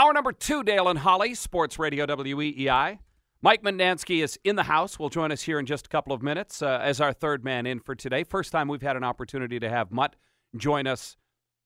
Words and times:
Hour 0.00 0.14
number 0.14 0.32
two, 0.32 0.62
Dale 0.62 0.88
and 0.88 0.98
Holly, 0.98 1.34
Sports 1.34 1.78
Radio 1.78 2.06
WEEI. 2.06 3.00
Mike 3.42 3.62
Mutnansky 3.62 4.24
is 4.24 4.38
in 4.44 4.56
the 4.56 4.62
house. 4.62 4.98
Will 4.98 5.10
join 5.10 5.30
us 5.30 5.42
here 5.42 5.58
in 5.58 5.66
just 5.66 5.84
a 5.84 5.88
couple 5.90 6.14
of 6.14 6.22
minutes 6.22 6.62
uh, 6.62 6.80
as 6.82 7.02
our 7.02 7.12
third 7.12 7.44
man 7.44 7.66
in 7.66 7.80
for 7.80 7.94
today. 7.94 8.24
First 8.24 8.50
time 8.50 8.66
we've 8.66 8.80
had 8.80 8.96
an 8.96 9.04
opportunity 9.04 9.60
to 9.60 9.68
have 9.68 9.92
Mutt 9.92 10.16
join 10.56 10.86
us 10.86 11.18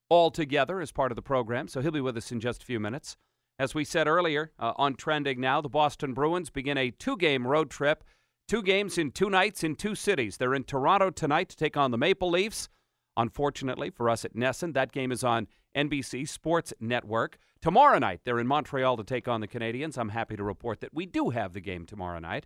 all 0.09 0.31
together 0.31 0.81
as 0.81 0.91
part 0.91 1.13
of 1.13 1.15
the 1.15 1.21
program, 1.21 1.69
so 1.69 1.79
he'll 1.79 1.91
be 1.91 2.01
with 2.01 2.17
us 2.17 2.29
in 2.29 2.41
just 2.41 2.61
a 2.61 2.65
few 2.65 2.77
minutes. 2.77 3.15
As 3.57 3.73
we 3.73 3.85
said 3.85 4.05
earlier, 4.05 4.51
uh, 4.59 4.73
on 4.75 4.95
trending 4.95 5.39
now, 5.39 5.61
the 5.61 5.69
Boston 5.69 6.13
Bruins 6.13 6.49
begin 6.49 6.77
a 6.77 6.91
two 6.91 7.15
game 7.15 7.47
road 7.47 7.69
trip. 7.69 8.03
Two 8.49 8.61
games 8.61 8.97
in 8.97 9.11
two 9.11 9.29
nights 9.29 9.63
in 9.63 9.75
two 9.75 9.95
cities. 9.95 10.35
They're 10.35 10.55
in 10.55 10.65
Toronto 10.65 11.09
tonight 11.09 11.47
to 11.47 11.55
take 11.55 11.77
on 11.77 11.91
the 11.91 11.97
Maple 11.97 12.31
Leafs. 12.31 12.67
Unfortunately 13.15 13.91
for 13.91 14.09
us 14.09 14.25
at 14.25 14.35
NESN, 14.35 14.73
that 14.73 14.91
game 14.91 15.13
is 15.13 15.23
on 15.23 15.47
NBC 15.75 16.27
Sports 16.27 16.73
Network. 16.79 17.37
Tomorrow 17.61 17.99
night, 17.99 18.21
they're 18.23 18.39
in 18.39 18.47
Montreal 18.47 18.97
to 18.97 19.03
take 19.03 19.27
on 19.27 19.41
the 19.41 19.47
Canadiens. 19.47 19.97
I'm 19.97 20.09
happy 20.09 20.35
to 20.35 20.43
report 20.43 20.81
that 20.81 20.93
we 20.93 21.05
do 21.05 21.31
have 21.31 21.53
the 21.53 21.61
game 21.61 21.85
tomorrow 21.85 22.19
night. 22.19 22.45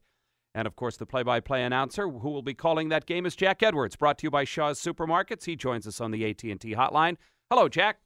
And 0.56 0.66
of 0.66 0.76
course, 0.76 0.98
the 0.98 1.06
play 1.06 1.24
by 1.24 1.40
play 1.40 1.64
announcer 1.64 2.08
who 2.08 2.30
will 2.30 2.42
be 2.42 2.54
calling 2.54 2.90
that 2.90 3.06
game 3.06 3.26
is 3.26 3.36
Jack 3.36 3.62
Edwards, 3.62 3.96
brought 3.96 4.18
to 4.20 4.24
you 4.26 4.32
by 4.32 4.44
Shaw's 4.44 4.80
Supermarkets. 4.80 5.46
He 5.46 5.56
joins 5.56 5.86
us 5.86 6.02
on 6.02 6.12
the 6.12 6.28
AT&T 6.28 6.58
hotline. 6.76 7.18
Hello, 7.50 7.70
Jack. 7.70 8.00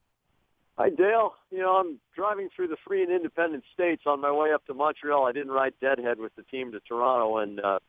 Hi, 0.78 0.90
Dale. 0.90 1.36
You 1.52 1.60
know, 1.60 1.76
I'm 1.78 2.00
driving 2.16 2.50
through 2.56 2.70
the 2.70 2.78
free 2.86 3.04
and 3.04 3.12
independent 3.12 3.64
states 3.74 4.04
on 4.06 4.20
my 4.20 4.32
way 4.32 4.52
up 4.52 4.66
to 4.66 4.74
Montreal. 4.74 5.26
I 5.26 5.32
didn't 5.32 5.52
ride 5.52 5.74
deadhead 5.80 6.20
with 6.20 6.36
the 6.36 6.44
team 6.44 6.72
to 6.72 6.80
Toronto, 6.80 7.38
and 7.38 7.60
uh, 7.60 7.80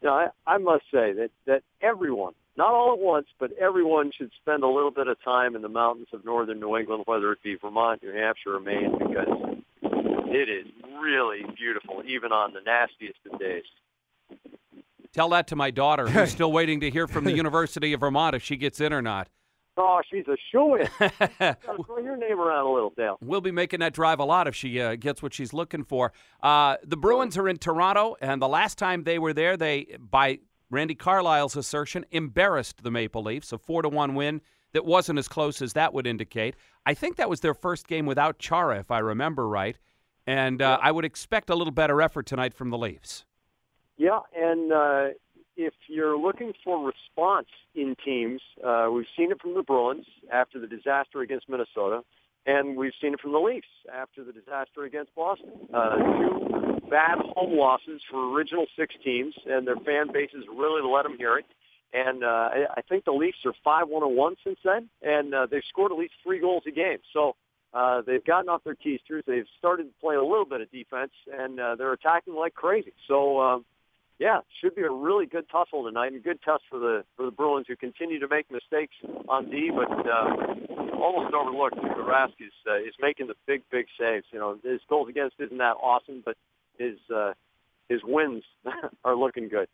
you 0.00 0.08
know, 0.08 0.14
I, 0.14 0.28
I 0.46 0.58
must 0.58 0.84
say 0.84 1.12
that 1.14 1.30
that 1.46 1.62
everyone, 1.82 2.34
not 2.58 2.74
all 2.74 2.92
at 2.92 2.98
once, 2.98 3.28
but 3.38 3.52
everyone 3.52 4.10
should 4.18 4.32
spend 4.42 4.64
a 4.64 4.68
little 4.68 4.90
bit 4.90 5.06
of 5.06 5.16
time 5.22 5.54
in 5.54 5.62
the 5.62 5.68
mountains 5.68 6.08
of 6.12 6.24
northern 6.24 6.58
New 6.58 6.76
England, 6.76 7.04
whether 7.06 7.30
it 7.30 7.42
be 7.42 7.54
Vermont, 7.54 8.02
New 8.02 8.12
Hampshire, 8.12 8.56
or 8.56 8.60
Maine, 8.60 8.98
because 8.98 9.28
it 10.26 10.48
is 10.48 10.66
really 11.00 11.42
beautiful, 11.56 12.02
even 12.04 12.32
on 12.32 12.52
the 12.52 12.60
nastiest 12.60 13.20
of 13.32 13.38
days. 13.38 13.62
Tell 15.12 15.28
that 15.30 15.46
to 15.48 15.56
my 15.56 15.70
daughter, 15.70 16.08
who's 16.08 16.32
still 16.32 16.50
waiting 16.50 16.80
to 16.80 16.90
hear 16.90 17.06
from 17.06 17.24
the 17.24 17.32
University 17.36 17.92
of 17.92 18.00
Vermont 18.00 18.34
if 18.34 18.42
she 18.42 18.56
gets 18.56 18.80
in 18.80 18.92
or 18.92 19.02
not. 19.02 19.28
Oh, 19.80 20.00
she's 20.10 20.26
a 20.26 20.36
shoo-in. 20.50 20.88
Throw 21.86 21.98
your 21.98 22.16
name 22.16 22.40
around 22.40 22.66
a 22.66 22.72
little, 22.72 22.92
Dale. 22.96 23.16
We'll 23.20 23.40
be 23.40 23.52
making 23.52 23.78
that 23.78 23.94
drive 23.94 24.18
a 24.18 24.24
lot 24.24 24.48
if 24.48 24.56
she 24.56 24.80
uh, 24.80 24.96
gets 24.96 25.22
what 25.22 25.32
she's 25.32 25.52
looking 25.52 25.84
for. 25.84 26.12
Uh, 26.42 26.78
the 26.84 26.96
Bruins 26.96 27.38
are 27.38 27.48
in 27.48 27.58
Toronto, 27.58 28.16
and 28.20 28.42
the 28.42 28.48
last 28.48 28.76
time 28.76 29.04
they 29.04 29.20
were 29.20 29.32
there, 29.32 29.56
they, 29.56 29.96
by 30.00 30.40
Randy 30.70 30.94
Carlyle's 30.94 31.56
assertion, 31.56 32.04
embarrassed 32.10 32.82
the 32.82 32.90
Maple 32.90 33.22
Leafs. 33.22 33.52
A 33.52 33.58
four 33.58 33.82
to 33.82 33.88
one 33.88 34.14
win 34.14 34.40
that 34.72 34.84
wasn't 34.84 35.18
as 35.18 35.28
close 35.28 35.62
as 35.62 35.72
that 35.72 35.94
would 35.94 36.06
indicate. 36.06 36.54
I 36.84 36.94
think 36.94 37.16
that 37.16 37.30
was 37.30 37.40
their 37.40 37.54
first 37.54 37.86
game 37.86 38.06
without 38.06 38.38
Chara, 38.38 38.78
if 38.78 38.90
I 38.90 38.98
remember 38.98 39.48
right. 39.48 39.78
And 40.26 40.60
uh. 40.60 40.78
I 40.82 40.92
would 40.92 41.04
expect 41.04 41.48
a 41.48 41.54
little 41.54 41.72
better 41.72 42.02
effort 42.02 42.26
tonight 42.26 42.52
from 42.52 42.70
the 42.70 42.78
Leafs. 42.78 43.24
Yeah, 43.96 44.20
and 44.36 44.72
uh, 44.72 45.06
if 45.56 45.74
you're 45.88 46.18
looking 46.18 46.52
for 46.62 46.78
response 46.86 47.48
in 47.74 47.96
teams, 48.04 48.40
uh, 48.64 48.88
we've 48.92 49.06
seen 49.16 49.32
it 49.32 49.40
from 49.40 49.54
the 49.54 49.62
Bruins 49.62 50.06
after 50.32 50.60
the 50.60 50.66
disaster 50.66 51.20
against 51.20 51.48
Minnesota, 51.48 52.02
and 52.48 52.78
we've 52.78 52.94
seen 53.00 53.12
it 53.12 53.20
from 53.20 53.32
the 53.32 53.38
Leafs 53.38 53.68
after 53.94 54.24
the 54.24 54.32
disaster 54.32 54.84
against 54.84 55.14
Boston. 55.14 55.50
Uh, 55.72 55.96
two 55.96 56.80
bad 56.90 57.18
home 57.36 57.58
losses 57.58 58.00
for 58.10 58.34
original 58.34 58.64
six 58.74 58.94
teams, 59.04 59.34
and 59.46 59.66
their 59.66 59.76
fan 59.76 60.06
bases 60.10 60.44
really 60.56 60.80
let 60.82 61.02
them 61.02 61.16
hear 61.18 61.36
it. 61.36 61.44
And 61.92 62.24
uh, 62.24 62.50
I, 62.76 62.82
think 62.88 63.04
the 63.04 63.12
Leafs 63.12 63.38
are 63.44 63.52
5-1-1 63.84 64.36
since 64.44 64.58
then, 64.64 64.88
and 65.02 65.34
uh, 65.34 65.46
they've 65.50 65.62
scored 65.68 65.92
at 65.92 65.98
least 65.98 66.14
three 66.22 66.40
goals 66.40 66.62
a 66.66 66.70
game. 66.70 66.98
So 67.12 67.36
uh, 67.74 68.00
they've 68.06 68.24
gotten 68.24 68.48
off 68.48 68.64
their 68.64 68.76
through. 69.06 69.22
They've 69.26 69.46
started 69.58 69.86
playing 70.00 70.20
a 70.20 70.24
little 70.24 70.46
bit 70.46 70.62
of 70.62 70.70
defense, 70.70 71.12
and 71.30 71.60
uh, 71.60 71.76
they're 71.76 71.92
attacking 71.92 72.34
like 72.34 72.54
crazy. 72.54 72.94
So. 73.06 73.38
Uh, 73.38 73.58
yeah, 74.18 74.40
should 74.60 74.74
be 74.74 74.82
a 74.82 74.90
really 74.90 75.26
good 75.26 75.48
tussle 75.50 75.84
tonight, 75.84 76.08
and 76.08 76.16
a 76.16 76.20
good 76.20 76.42
test 76.42 76.62
for 76.68 76.78
the 76.78 77.04
for 77.16 77.24
the 77.24 77.30
Bruins, 77.30 77.66
who 77.68 77.76
continue 77.76 78.18
to 78.18 78.28
make 78.28 78.50
mistakes 78.50 78.94
on 79.28 79.48
D, 79.48 79.70
but 79.74 79.90
uh, 79.90 80.94
almost 80.96 81.34
overlooked. 81.34 81.76
Rask 81.76 82.32
is 82.40 82.52
uh, 82.68 82.78
is 82.78 82.94
making 83.00 83.28
the 83.28 83.34
big 83.46 83.62
big 83.70 83.86
saves. 83.98 84.26
You 84.32 84.40
know, 84.40 84.58
his 84.64 84.80
goals 84.88 85.08
against 85.08 85.36
isn't 85.38 85.58
that 85.58 85.76
awesome, 85.80 86.22
but 86.24 86.36
his 86.78 86.98
uh, 87.14 87.34
his 87.88 88.00
wins 88.04 88.42
are 89.04 89.14
looking 89.14 89.48
good. 89.48 89.68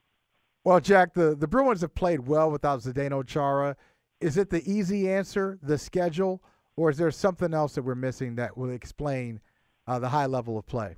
Well, 0.62 0.80
Jack, 0.80 1.14
the 1.14 1.34
the 1.34 1.48
Bruins 1.48 1.80
have 1.80 1.94
played 1.94 2.26
well 2.26 2.50
without 2.50 2.80
Zdeno 2.80 3.26
Chara. 3.26 3.76
Is 4.20 4.36
it 4.36 4.50
the 4.50 4.62
easy 4.70 5.10
answer, 5.10 5.58
the 5.62 5.78
schedule, 5.78 6.42
or 6.76 6.90
is 6.90 6.98
there 6.98 7.10
something 7.10 7.54
else 7.54 7.74
that 7.74 7.82
we're 7.82 7.94
missing 7.94 8.36
that 8.36 8.56
will 8.56 8.70
explain 8.70 9.40
uh, 9.86 9.98
the 9.98 10.08
high 10.08 10.26
level 10.26 10.58
of 10.58 10.66
play? 10.66 10.96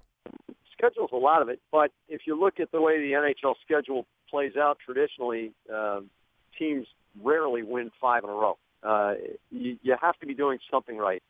A 1.17 1.19
lot 1.19 1.43
of 1.43 1.49
it, 1.49 1.61
but 1.73 1.91
if 2.09 2.23
you 2.27 2.39
look 2.39 2.61
at 2.61 2.71
the 2.71 2.81
way 2.81 2.99
the 2.99 3.13
NHL 3.13 3.55
schedule 3.65 4.07
plays 4.31 4.53
out 4.57 4.79
traditionally, 4.85 5.53
um, 5.73 6.11
teams 6.59 6.87
rarely 7.23 7.63
win 7.63 7.91
five 8.01 8.25
in 8.25 8.31
a 8.31 8.33
row. 8.33 8.59
Uh, 8.83 9.15
you, 9.51 9.77
you 9.83 9.97
have 10.01 10.19
to 10.21 10.27
be 10.27 10.35
doing 10.35 10.59
something 10.71 10.97
right. 10.97 11.23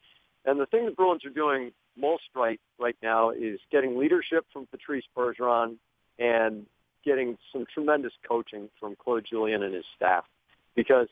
And 0.44 0.60
the 0.60 0.66
thing 0.66 0.86
the 0.86 0.92
Bruins 0.92 1.24
are 1.24 1.30
doing 1.30 1.72
most 1.96 2.24
right 2.34 2.60
right 2.78 2.96
now 3.02 3.30
is 3.30 3.58
getting 3.72 3.98
leadership 3.98 4.44
from 4.52 4.66
Patrice 4.66 5.04
Bergeron 5.16 5.76
and 6.18 6.66
getting 7.04 7.38
some 7.52 7.64
tremendous 7.72 8.12
coaching 8.28 8.68
from 8.78 8.96
Claude 8.96 9.24
Julien 9.28 9.62
and 9.62 9.74
his 9.74 9.84
staff. 9.96 10.24
Because 10.74 11.08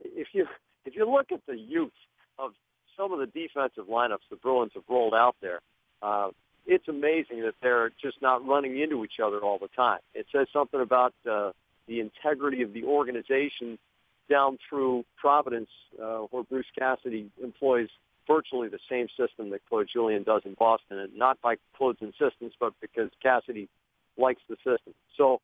if 0.00 0.28
you 0.32 0.46
if 0.84 0.94
you 0.94 1.10
look 1.10 1.32
at 1.32 1.40
the 1.46 1.56
youth 1.56 1.92
of 2.38 2.52
some 2.96 3.12
of 3.12 3.18
the 3.18 3.26
defensive 3.26 3.86
lineups 3.90 4.28
the 4.30 4.36
Bruins 4.36 4.72
have 4.74 4.84
rolled 4.88 5.14
out 5.14 5.36
there, 5.40 5.60
uh, 6.02 6.28
it's 6.66 6.88
amazing 6.88 7.42
that 7.42 7.54
they're 7.62 7.90
just 8.00 8.20
not 8.22 8.46
running 8.46 8.78
into 8.80 9.04
each 9.04 9.20
other 9.24 9.38
all 9.38 9.58
the 9.58 9.68
time. 9.68 10.00
It 10.14 10.26
says 10.32 10.46
something 10.52 10.80
about 10.80 11.14
uh, 11.30 11.52
the 11.86 12.00
integrity 12.00 12.62
of 12.62 12.72
the 12.72 12.84
organization 12.84 13.78
down 14.30 14.58
through 14.68 15.04
Providence, 15.16 15.68
uh, 16.02 16.20
where 16.30 16.42
Bruce 16.44 16.66
Cassidy 16.78 17.30
employs 17.42 17.88
virtually 18.26 18.68
the 18.68 18.78
same 18.88 19.08
system 19.18 19.50
that 19.50 19.60
Claude 19.68 19.88
Julien 19.92 20.22
does 20.22 20.42
in 20.46 20.54
Boston, 20.54 20.98
and 20.98 21.14
not 21.14 21.40
by 21.42 21.56
Claude's 21.76 22.00
insistence, 22.00 22.54
but 22.58 22.72
because 22.80 23.10
Cassidy 23.22 23.68
likes 24.16 24.40
the 24.48 24.56
system. 24.56 24.94
So 25.16 25.40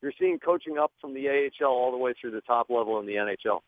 you're 0.00 0.12
seeing 0.18 0.38
coaching 0.38 0.78
up 0.78 0.92
from 1.00 1.12
the 1.12 1.28
AHL 1.28 1.68
all 1.68 1.90
the 1.90 1.98
way 1.98 2.14
through 2.18 2.30
the 2.30 2.40
top 2.40 2.70
level 2.70 2.98
in 3.00 3.06
the 3.06 3.14
NHL. 3.14 3.60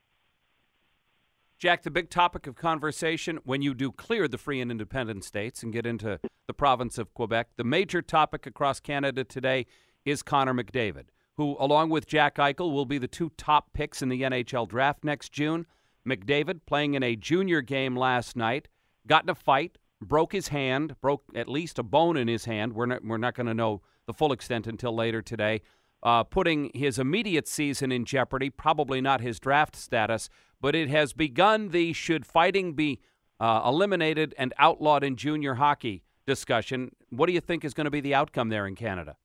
Jack, 1.63 1.85
the 1.85 1.93
big 1.93 2.11
topic 2.11 2.49
of 2.49 2.57
conversation 2.57 3.39
when 3.45 3.63
you 3.63 3.73
do 3.73 3.93
clear 3.93 4.27
the 4.27 4.37
free 4.37 4.61
and 4.61 4.69
independent 4.69 5.23
states 5.23 5.63
and 5.63 5.73
get 5.73 5.87
into 5.87 6.19
the 6.49 6.53
province 6.53 6.99
of 6.99 7.15
Quebec, 7.15 7.51
the 7.55 7.63
major 7.63 8.03
topic 8.03 8.47
across 8.49 8.81
Canada 8.81 9.23
today 9.23 9.67
is 10.05 10.25
Connor 10.25 10.55
McDavid, 10.55 11.05
who, 11.37 11.57
along 11.61 11.91
with 11.91 12.09
Jack 12.09 12.35
Eichel, 12.35 12.73
will 12.73 12.85
be 12.85 12.99
the 12.99 13.07
two 13.07 13.31
top 13.37 13.73
picks 13.75 14.03
in 14.03 14.09
the 14.09 14.23
NHL 14.23 14.67
draft 14.67 15.05
next 15.05 15.31
June. 15.31 15.65
McDavid, 16.05 16.63
playing 16.67 16.95
in 16.95 17.05
a 17.05 17.15
junior 17.15 17.61
game 17.61 17.95
last 17.95 18.35
night, 18.35 18.67
got 19.07 19.23
in 19.23 19.31
a 19.31 19.35
fight, 19.37 19.79
broke 20.01 20.33
his 20.33 20.49
hand, 20.49 20.97
broke 21.01 21.23
at 21.37 21.49
least 21.49 21.79
a 21.79 21.85
bone 21.85 22.17
in 22.17 22.27
his 22.27 22.45
hand. 22.45 22.73
We're 22.73 22.87
not, 22.87 23.05
we're 23.05 23.19
not 23.19 23.37
going 23.37 23.47
to 23.47 23.55
know 23.55 23.83
the 24.07 24.13
full 24.13 24.33
extent 24.33 24.67
until 24.67 24.97
later 24.97 25.23
today. 25.23 25.63
Uh, 26.03 26.25
putting 26.25 26.71
his 26.75 26.99
immediate 26.99 27.47
season 27.47 27.93
in 27.93 28.05
jeopardy, 28.05 28.51
probably 28.51 29.01
not 29.01 29.21
his 29.21 29.39
draft 29.39 29.77
status, 29.77 30.29
but 30.61 30.75
it 30.75 30.89
has 30.89 31.13
begun 31.13 31.69
the 31.69 31.93
should 31.93 32.27
fighting 32.27 32.73
be 32.73 32.99
uh, 33.39 33.63
eliminated 33.65 34.35
and 34.37 34.53
outlawed 34.59 35.05
in 35.05 35.15
junior 35.15 35.55
hockey 35.55 36.03
discussion. 36.27 36.91
What 37.11 37.27
do 37.27 37.33
you 37.33 37.41
think 37.41 37.65
is 37.65 37.73
going 37.73 37.85
to 37.85 37.91
be 37.91 38.01
the 38.01 38.15
outcome 38.15 38.49
there 38.49 38.67
in 38.67 38.75
Canada? 38.75 39.17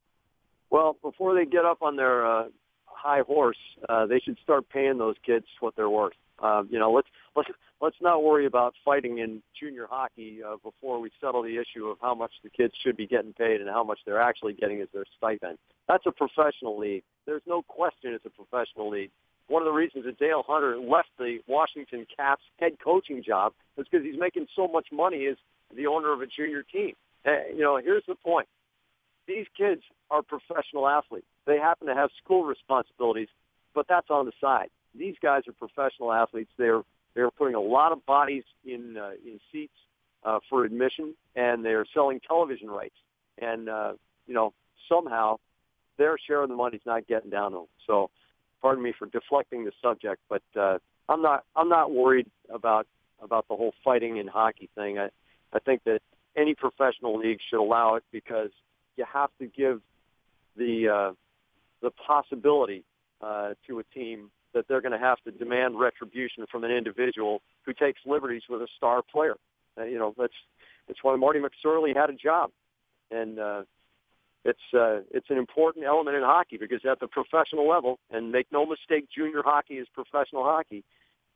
Well, 0.70 0.98
before 1.02 1.34
they 1.34 1.46
get 1.46 1.66
up 1.66 1.82
on 1.82 1.96
their 1.96 2.26
uh, 2.26 2.44
high 2.86 3.22
horse, 3.22 3.58
uh, 3.90 4.06
they 4.06 4.20
should 4.20 4.38
start 4.44 4.70
paying 4.70 4.98
those 4.98 5.16
kids 5.26 5.46
what 5.60 5.76
they're 5.76 5.90
worth. 5.90 6.14
Uh, 6.40 6.64
you 6.70 6.80
know, 6.80 6.92
let's 6.92 7.08
let's 7.36 7.50
let's 7.82 7.96
not 8.02 8.24
worry 8.24 8.46
about 8.46 8.74
fighting 8.84 9.20
in 9.20 9.42
junior 9.60 9.88
hockey 9.90 10.40
uh, 10.44 10.58
before 10.64 11.00
we 11.00 11.12
settle 11.20 11.44
the 11.44 11.58
issue 11.58 11.88
of 11.88 11.98
how 12.02 12.14
much 12.14 12.32
the 12.44 12.50
kids 12.50 12.74
should 12.82 12.98
be 12.98 13.08
getting 13.08 13.34
paid 13.34 13.62
and 13.62 13.70
how 13.70 13.84
much 13.84 14.00
they're 14.06 14.22
actually 14.22 14.54
getting 14.54 14.82
as 14.82 14.88
their 14.94 15.06
stipend. 15.18 15.58
That's 15.88 16.06
a 16.06 16.12
professional 16.12 16.78
league. 16.78 17.04
There's 17.26 17.42
no 17.48 17.62
question 17.64 18.14
it's 18.14 18.26
a 18.26 18.30
professional 18.30 18.90
league 18.90 19.12
one 19.48 19.62
of 19.62 19.66
the 19.66 19.72
reasons 19.72 20.06
that 20.06 20.20
Dale 20.20 20.44
Hunter 20.46 20.78
left 20.78 21.10
the 21.18 21.40
Washington 21.48 22.06
Caps 22.16 22.44
head 22.60 22.74
coaching 22.84 23.24
job 23.24 23.54
is 23.78 23.88
because 23.90 24.06
he's 24.06 24.20
making 24.20 24.48
so 24.56 24.68
much 24.68 24.88
money 24.92 25.26
as 25.28 25.38
the 25.76 25.88
owner 25.88 26.14
of 26.14 26.22
a 26.22 26.28
junior 26.28 26.64
team. 26.64 26.94
Uh, 27.26 27.48
you 27.54 27.62
know, 27.62 27.78
here's 27.78 28.04
the 28.08 28.16
point. 28.16 28.48
These 29.28 29.48
kids 29.58 29.82
are 30.10 30.22
professional 30.22 30.88
athletes. 30.88 31.28
They 31.46 31.58
happen 31.58 31.88
to 31.88 31.96
have 31.96 32.10
school 32.24 32.44
responsibilities, 32.44 33.28
but 33.74 33.88
that's 33.88 34.10
on 34.10 34.26
the 34.26 34.32
side. 34.40 34.70
These 34.96 35.16
guys 35.22 35.44
are 35.48 35.54
professional 35.54 36.12
athletes. 36.12 36.52
They're 36.58 36.82
they're 37.16 37.32
putting 37.32 37.56
a 37.56 37.62
lot 37.62 37.92
of 37.92 38.06
bodies 38.06 38.44
in 38.66 38.98
uh, 38.98 39.12
in 39.26 39.40
seats 39.52 39.74
uh, 40.24 40.40
for 40.50 40.66
admission, 40.66 41.16
and 41.36 41.64
they're 41.66 41.86
selling 41.94 42.20
television 42.28 42.70
rights. 42.70 42.96
And 43.40 43.70
uh, 43.70 43.94
you 44.28 44.34
know, 44.34 44.54
somehow 44.90 45.38
their 45.98 46.18
share 46.18 46.44
of 46.44 46.50
the 46.50 46.56
money's 46.56 46.82
not 46.86 47.08
getting 47.08 47.30
down 47.30 47.52
to 47.52 47.58
them. 47.58 47.68
So 47.86 48.10
pardon 48.62 48.84
me 48.84 48.94
for 48.98 49.08
deflecting 49.08 49.66
the 49.66 49.72
subject, 49.82 50.22
but 50.30 50.44
uh, 50.60 50.78
I'm 51.10 51.22
not 51.22 51.44
I'm 51.56 51.70
not 51.70 51.92
worried 51.92 52.30
about 52.54 52.88
about 53.22 53.48
the 53.48 53.56
whole 53.56 53.74
fighting 53.84 54.18
in 54.18 54.28
hockey 54.28 54.70
thing. 54.76 55.00
I, 55.00 55.10
I 55.54 55.60
think 55.60 55.84
that 55.86 56.02
any 56.36 56.54
professional 56.54 57.18
league 57.18 57.40
should 57.50 57.60
allow 57.60 57.96
it 57.96 58.04
because 58.12 58.52
you 58.96 59.06
have 59.12 59.30
to 59.40 59.48
give 59.48 59.82
the 60.56 60.90
uh, 60.90 61.14
the 61.82 61.92
possibility 61.92 62.84
uh, 63.22 63.54
to 63.68 63.80
a 63.80 63.84
team 63.84 64.30
that 64.54 64.68
they're 64.68 64.82
going 64.82 64.92
to 64.92 64.98
have 64.98 65.18
to 65.24 65.32
demand 65.32 65.80
retribution 65.80 66.46
from 66.52 66.64
an 66.64 66.72
individual 66.72 67.42
who 67.66 67.74
takes 67.74 68.02
liberties 68.06 68.44
with 68.50 68.62
a 68.62 68.68
star 68.76 69.02
player. 69.02 69.36
Uh, 69.78 69.84
you 69.84 69.98
know, 69.98 70.14
that's 70.18 70.34
that's 70.88 71.04
why 71.04 71.16
Marty 71.16 71.40
McSorley 71.40 71.96
had 71.96 72.10
a 72.10 72.14
job, 72.14 72.52
and 73.12 73.40
uh, 73.40 73.64
it's 74.46 74.60
uh, 74.74 75.02
it's 75.12 75.30
an 75.30 75.38
important 75.38 75.86
element 75.86 76.16
in 76.16 76.24
hockey 76.24 76.58
because 76.58 76.82
at 76.90 77.00
the 77.00 77.08
professional 77.08 77.68
level, 77.68 78.00
and 78.10 78.32
make 78.32 78.48
no 78.52 78.66
mistake, 78.66 79.08
junior 79.14 79.42
hockey 79.44 79.76
is 79.76 79.88
professional 79.94 80.44
hockey. 80.44 80.84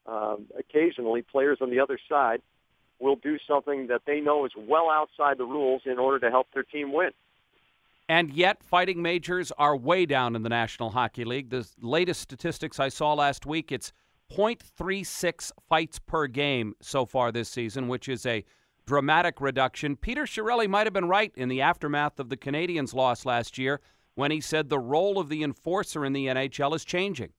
Um, 0.07 0.47
occasionally, 0.57 1.21
players 1.21 1.59
on 1.61 1.69
the 1.69 1.79
other 1.79 1.99
side 2.09 2.41
will 2.99 3.15
do 3.15 3.37
something 3.47 3.87
that 3.87 4.01
they 4.05 4.19
know 4.19 4.45
is 4.45 4.51
well 4.57 4.89
outside 4.89 5.37
the 5.37 5.45
rules 5.45 5.81
in 5.85 5.99
order 5.99 6.19
to 6.19 6.29
help 6.29 6.47
their 6.53 6.63
team 6.63 6.93
win. 6.93 7.11
And 8.11 8.33
yet, 8.33 8.61
fighting 8.61 9.01
majors 9.01 9.53
are 9.57 9.73
way 9.73 10.05
down 10.05 10.35
in 10.35 10.43
the 10.43 10.49
National 10.49 10.89
Hockey 10.89 11.23
League. 11.23 11.49
The 11.49 11.65
latest 11.79 12.19
statistics 12.19 12.77
I 12.77 12.89
saw 12.89 13.13
last 13.13 13.45
week, 13.45 13.71
it's 13.71 13.93
0.36 14.29 15.53
fights 15.69 15.97
per 15.97 16.27
game 16.27 16.73
so 16.81 17.05
far 17.05 17.31
this 17.31 17.47
season, 17.47 17.87
which 17.87 18.09
is 18.09 18.25
a 18.25 18.43
dramatic 18.85 19.39
reduction. 19.39 19.95
Peter 19.95 20.23
Chiarelli 20.23 20.67
might 20.67 20.85
have 20.87 20.93
been 20.93 21.07
right 21.07 21.31
in 21.37 21.47
the 21.47 21.61
aftermath 21.61 22.19
of 22.19 22.27
the 22.27 22.35
Canadiens' 22.35 22.93
loss 22.93 23.25
last 23.25 23.57
year 23.57 23.79
when 24.15 24.29
he 24.29 24.41
said 24.41 24.67
the 24.67 24.77
role 24.77 25.17
of 25.17 25.29
the 25.29 25.41
enforcer 25.41 26.03
in 26.03 26.11
the 26.11 26.25
NHL 26.25 26.75
is 26.75 26.83
changing. 26.83 27.31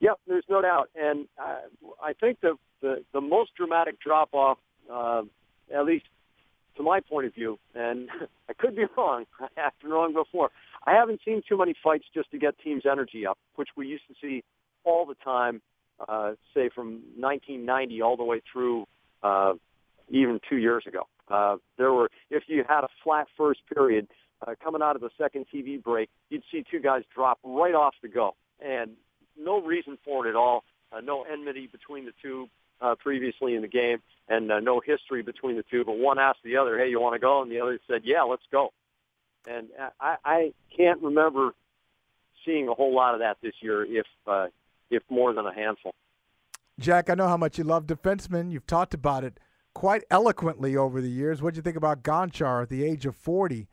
Yep, 0.00 0.20
there's 0.26 0.46
no 0.48 0.62
doubt. 0.62 0.88
And 0.96 1.28
uh, 1.36 1.56
I 2.02 2.14
think 2.14 2.40
the, 2.40 2.54
the, 2.80 3.04
the 3.12 3.20
most 3.20 3.54
dramatic 3.56 4.00
drop 4.00 4.30
off, 4.32 4.56
uh, 4.90 5.24
at 5.70 5.84
least 5.84 6.06
to 6.76 6.82
my 6.82 7.00
point 7.00 7.26
of 7.26 7.34
view, 7.34 7.58
and 7.74 8.08
I 8.48 8.52
could 8.54 8.76
be 8.76 8.84
wrong. 8.96 9.24
I 9.40 9.48
have 9.56 9.72
been 9.80 9.90
wrong 9.90 10.12
before. 10.14 10.50
I 10.86 10.92
haven't 10.92 11.20
seen 11.24 11.42
too 11.48 11.58
many 11.58 11.74
fights 11.82 12.04
just 12.14 12.30
to 12.32 12.38
get 12.38 12.58
teams' 12.58 12.84
energy 12.90 13.26
up, 13.26 13.38
which 13.56 13.68
we 13.76 13.86
used 13.86 14.04
to 14.08 14.14
see 14.20 14.42
all 14.84 15.06
the 15.06 15.14
time, 15.14 15.62
uh, 16.08 16.32
say 16.54 16.70
from 16.74 17.02
1990 17.16 18.02
all 18.02 18.16
the 18.16 18.24
way 18.24 18.40
through 18.52 18.86
uh, 19.22 19.52
even 20.08 20.40
two 20.48 20.56
years 20.56 20.84
ago. 20.86 21.06
Uh, 21.28 21.56
there 21.78 21.92
were, 21.92 22.10
if 22.30 22.44
you 22.48 22.64
had 22.68 22.84
a 22.84 22.88
flat 23.04 23.26
first 23.36 23.60
period 23.72 24.08
uh, 24.46 24.54
coming 24.62 24.82
out 24.82 24.96
of 24.96 25.02
the 25.02 25.10
second 25.16 25.46
TV 25.54 25.82
break, 25.82 26.10
you'd 26.30 26.42
see 26.50 26.64
two 26.68 26.80
guys 26.80 27.02
drop 27.14 27.38
right 27.44 27.74
off 27.74 27.94
the 28.02 28.08
go, 28.08 28.34
and 28.60 28.92
no 29.38 29.60
reason 29.62 29.96
for 30.04 30.26
it 30.26 30.30
at 30.30 30.36
all. 30.36 30.64
Uh, 30.92 31.00
no 31.00 31.22
enmity 31.22 31.68
between 31.70 32.04
the 32.04 32.12
two 32.20 32.48
uh, 32.82 32.96
previously 32.96 33.54
in 33.54 33.62
the 33.62 33.68
game, 33.68 33.98
and 34.28 34.50
uh, 34.50 34.60
no 34.60 34.80
history 34.84 35.22
between 35.22 35.56
the 35.56 35.62
two. 35.70 35.84
But 35.84 35.98
one 35.98 36.18
asked 36.18 36.40
the 36.44 36.56
other, 36.56 36.78
"Hey, 36.78 36.90
you 36.90 37.00
want 37.00 37.14
to 37.14 37.20
go?" 37.20 37.40
And 37.42 37.50
the 37.50 37.60
other 37.60 37.78
said, 37.88 38.02
"Yeah, 38.04 38.22
let's 38.22 38.42
go." 38.50 38.72
And 39.46 39.68
I, 40.00 40.16
I 40.24 40.52
can't 40.76 41.00
remember 41.02 41.52
seeing 42.44 42.68
a 42.68 42.74
whole 42.74 42.94
lot 42.94 43.14
of 43.14 43.20
that 43.20 43.38
this 43.42 43.54
year, 43.60 43.84
if 43.84 44.06
uh, 44.26 44.48
if 44.90 45.02
more 45.08 45.32
than 45.32 45.46
a 45.46 45.54
handful. 45.54 45.94
Jack, 46.78 47.10
I 47.10 47.14
know 47.14 47.28
how 47.28 47.36
much 47.36 47.58
you 47.58 47.64
love 47.64 47.86
defensemen. 47.86 48.50
You've 48.50 48.66
talked 48.66 48.94
about 48.94 49.24
it 49.24 49.38
quite 49.74 50.02
eloquently 50.10 50.76
over 50.76 51.00
the 51.00 51.08
years. 51.08 51.40
What 51.40 51.54
do 51.54 51.58
you 51.58 51.62
think 51.62 51.76
about 51.76 52.02
Gonchar 52.02 52.62
at 52.62 52.68
the 52.68 52.84
age 52.84 53.06
of 53.06 53.14
40 53.14 53.68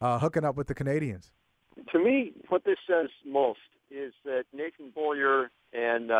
uh, 0.00 0.18
hooking 0.18 0.44
up 0.44 0.56
with 0.56 0.68
the 0.68 0.74
Canadiens? 0.74 1.30
To 1.92 1.98
me, 1.98 2.32
what 2.48 2.64
this 2.64 2.78
says 2.86 3.08
most 3.26 3.58
is 3.90 4.12
that 4.24 4.44
Nathan 4.52 4.90
Beaulieu 4.94 5.46
and 5.72 6.10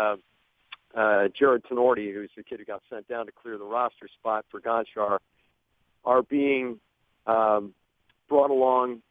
uh, 0.97 1.29
Jarred 1.39 1.65
Tinordi, 1.65 2.13
who's 2.13 2.31
the 2.37 2.43
kid 2.43 2.61
who 2.61 2.65
got 2.65 2.83
sent 2.89 3.09
down 3.09 3.27
to 3.27 3.33
clear 3.33 3.59
the 3.59 3.65
roster 3.65 4.09
spot 4.19 4.45
for 4.51 4.61
Gonchar, 4.61 5.19
are 6.05 6.23
being 6.23 6.79
um, 7.27 7.75
brought 8.29 8.51
along 8.51 9.03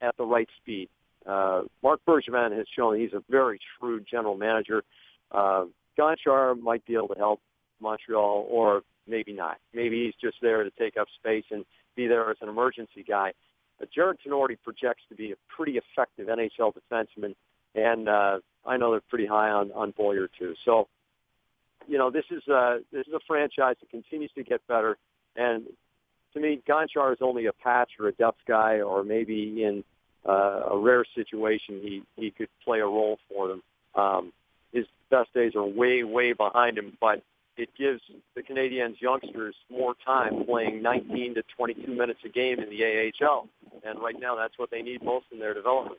at 0.00 0.16
the 0.16 0.24
right 0.24 0.48
speed. 0.60 0.88
Uh, 1.26 1.62
Marc 1.82 2.00
Bergevin 2.06 2.56
has 2.56 2.66
shown 2.74 2.98
he's 2.98 3.12
a 3.12 3.22
very 3.28 3.60
shrewd 3.78 4.06
general 4.10 4.36
manager. 4.36 4.82
Uh, 5.30 5.64
Gonchar 5.98 6.58
might 6.60 6.84
be 6.86 6.94
able 6.94 7.08
to 7.08 7.18
help 7.18 7.40
Montreal, 7.80 8.46
or 8.50 8.82
maybe 9.06 9.32
not. 9.32 9.58
Maybe 9.74 10.06
he's 10.06 10.14
just 10.20 10.40
there 10.42 10.62
to 10.64 10.70
take 10.70 10.96
up 10.96 11.08
space 11.18 11.44
and 11.50 11.64
be 11.96 12.06
there 12.06 12.30
as 12.30 12.36
an 12.40 12.48
emergency 12.48 13.04
guy. 13.06 13.32
But 13.78 13.92
Jarred 13.92 14.18
Tinordi 14.26 14.56
projects 14.62 15.02
to 15.08 15.14
be 15.14 15.32
a 15.32 15.36
pretty 15.54 15.78
effective 15.78 16.28
NHL 16.28 16.72
defenseman, 16.74 17.34
and 17.74 18.08
uh, 18.08 18.38
I 18.66 18.76
know 18.76 18.90
they're 18.90 19.00
pretty 19.08 19.26
high 19.26 19.50
on 19.50 19.70
on 19.72 19.92
Beaulieu 19.96 20.28
too. 20.38 20.54
So 20.64 20.88
you 21.88 21.98
know, 21.98 22.10
this 22.10 22.24
is 22.30 22.46
a 22.48 22.80
this 22.92 23.06
is 23.06 23.14
a 23.14 23.20
franchise 23.26 23.76
that 23.80 23.90
continues 23.90 24.30
to 24.36 24.44
get 24.44 24.64
better. 24.68 24.96
And 25.34 25.64
to 26.34 26.40
me, 26.40 26.60
Gonchar 26.68 27.12
is 27.12 27.18
only 27.20 27.46
a 27.46 27.52
patch 27.52 27.92
or 27.98 28.08
a 28.08 28.12
depth 28.12 28.40
guy, 28.46 28.80
or 28.80 29.02
maybe 29.02 29.64
in 29.64 29.82
uh, 30.28 30.62
a 30.70 30.78
rare 30.78 31.04
situation 31.14 31.80
he 31.82 32.02
he 32.16 32.30
could 32.30 32.50
play 32.64 32.80
a 32.80 32.84
role 32.84 33.18
for 33.28 33.48
them. 33.48 33.62
Um, 33.94 34.32
his 34.72 34.84
best 35.10 35.32
days 35.32 35.56
are 35.56 35.64
way 35.64 36.04
way 36.04 36.34
behind 36.34 36.76
him, 36.76 36.96
but 37.00 37.22
it 37.56 37.70
gives 37.76 38.02
the 38.36 38.42
Canadiens 38.42 39.00
youngsters 39.00 39.56
more 39.68 39.94
time 40.04 40.44
playing 40.44 40.80
19 40.80 41.34
to 41.34 41.42
22 41.56 41.92
minutes 41.92 42.20
a 42.24 42.28
game 42.28 42.60
in 42.60 42.70
the 42.70 42.84
AHL, 43.24 43.48
and 43.84 43.98
right 44.00 44.14
now 44.18 44.36
that's 44.36 44.58
what 44.58 44.70
they 44.70 44.82
need 44.82 45.02
most 45.02 45.26
in 45.32 45.40
their 45.40 45.54
development. 45.54 45.98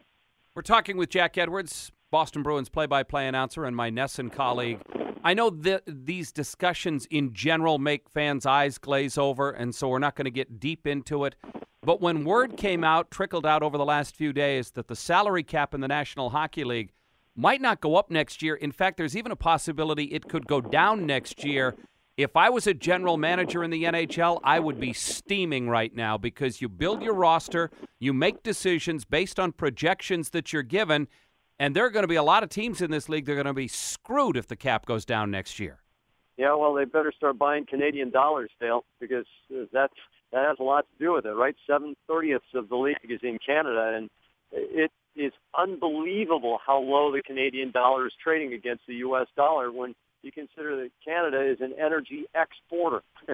We're 0.56 0.62
talking 0.62 0.98
with 0.98 1.10
Jack 1.10 1.38
Edwards, 1.38 1.92
Boston 2.12 2.44
Bruins 2.44 2.70
play-by-play 2.70 3.28
announcer, 3.28 3.66
and 3.66 3.76
my 3.76 3.90
NESN 3.90 4.32
colleague 4.32 4.80
I 5.22 5.34
know 5.34 5.50
that 5.50 5.84
these 5.86 6.32
discussions 6.32 7.06
in 7.12 7.34
general 7.34 7.78
make 7.78 8.10
fans' 8.10 8.46
eyes 8.46 8.78
glaze 8.78 9.18
over, 9.18 9.52
and 9.52 9.76
so 9.76 9.90
we're 9.90 10.00
not 10.00 10.16
going 10.16 10.26
to 10.26 10.32
get 10.32 10.62
deep 10.62 10.88
into 10.88 11.26
it. 11.26 11.36
But 11.84 12.02
when 12.02 12.24
word 12.24 12.56
came 12.56 12.86
out, 12.86 13.12
trickled 13.12 13.46
out 13.46 13.62
over 13.62 13.78
the 13.78 13.86
last 13.86 14.16
few 14.16 14.32
days, 14.32 14.72
that 14.72 14.88
the 14.88 14.96
salary 14.96 15.44
cap 15.44 15.74
in 15.74 15.82
the 15.82 15.90
National 15.90 16.30
Hockey 16.30 16.64
League 16.64 16.94
might 17.36 17.60
not 17.60 17.82
go 17.82 17.96
up 17.96 18.10
next 18.10 18.42
year. 18.42 18.56
In 18.56 18.72
fact, 18.72 18.96
there's 18.96 19.16
even 19.16 19.32
a 19.32 19.36
possibility 19.36 20.06
it 20.06 20.30
could 20.30 20.48
go 20.48 20.62
down 20.62 21.06
next 21.06 21.44
year. 21.44 21.76
If 22.16 22.38
I 22.38 22.50
was 22.50 22.68
a 22.68 22.74
general 22.74 23.18
manager 23.18 23.64
in 23.64 23.72
the 23.72 23.84
NHL, 23.84 24.40
I 24.44 24.60
would 24.60 24.80
be 24.80 24.94
steaming 24.94 25.70
right 25.70 25.94
now 25.94 26.18
because 26.18 26.62
you 26.62 26.70
build 26.70 27.02
your 27.02 27.14
roster, 27.14 27.72
you 28.00 28.14
make 28.14 28.44
decisions 28.44 29.04
based 29.04 29.40
on 29.40 29.52
projections 29.52 30.30
that 30.30 30.52
you're 30.52 30.64
given, 30.64 31.08
and 31.60 31.76
there 31.76 31.86
are 31.86 31.90
going 31.90 32.04
to 32.04 32.08
be 32.08 32.16
a 32.16 32.24
lot 32.24 32.42
of 32.42 32.50
teams 32.50 32.82
in 32.82 32.90
this 32.90 33.10
league 33.10 33.26
they 33.26 33.34
are 33.34 33.36
going 33.36 33.46
to 33.46 33.54
be 33.54 33.68
screwed 33.68 34.38
if 34.38 34.48
the 34.48 34.56
cap 34.56 34.86
goes 34.86 35.06
down 35.06 35.30
next 35.30 35.60
year. 35.60 35.80
Yeah, 36.38 36.56
well, 36.56 36.74
they 36.74 36.86
better 36.86 37.12
start 37.16 37.38
buying 37.38 37.66
Canadian 37.66 38.12
dollars, 38.12 38.50
Dale, 38.62 38.86
because 39.00 39.26
uh, 39.54 39.66
that's 39.74 39.94
that 40.32 40.46
has 40.48 40.58
a 40.60 40.64
lot 40.64 40.86
to 40.92 41.04
do 41.04 41.14
with 41.14 41.26
it, 41.26 41.32
right? 41.32 41.56
Seven 41.68 41.96
thirtieths 42.10 42.54
of 42.54 42.70
the 42.70 42.78
league 42.78 42.98
is 43.10 43.20
in 43.24 43.40
Canada, 43.46 43.94
and 43.98 44.10
it 44.52 44.92
is 45.16 45.34
unbelievable 45.58 46.60
how 46.66 46.80
low 46.80 47.12
the 47.12 47.22
Canadian 47.22 47.72
dollar 47.72 48.08
is 48.08 48.14
trading 48.24 48.54
against 48.54 48.84
the 48.88 48.96
U.S. 48.96 49.28
dollar 49.36 49.72
when 49.72 49.96
you 50.22 50.32
consider 50.32 50.78
that 50.78 50.92
Canada 51.04 51.42
is 51.42 51.60
an 51.60 51.74
energy 51.78 52.26
exporter. 52.34 53.04